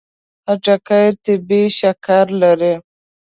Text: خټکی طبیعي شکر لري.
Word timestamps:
خټکی 0.45 1.07
طبیعي 1.23 1.63
شکر 1.79 2.25
لري. 2.41 2.73